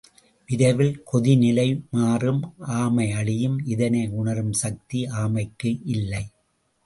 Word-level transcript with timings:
விரைவில் 0.49 0.95
கொதி 1.03 1.33
நிலை 1.35 1.65
மாறும் 1.89 2.39
ஆமை 2.77 3.11
அழியும் 3.11 3.57
இதனை 3.65 4.03
உணரும்சக்தி 4.21 5.01
ஆமைக்கு 5.21 5.71
இல்லை. 5.95 6.23